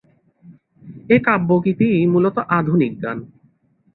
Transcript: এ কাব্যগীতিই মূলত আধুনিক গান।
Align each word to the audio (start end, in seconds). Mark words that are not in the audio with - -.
এ 1.09 1.17
কাব্যগীতিই 1.25 1.99
মূলত 2.13 2.37
আধুনিক 2.57 2.93
গান। 3.03 3.17